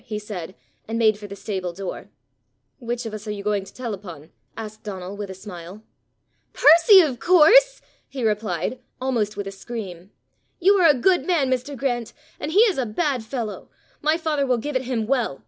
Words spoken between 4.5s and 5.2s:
asked Donal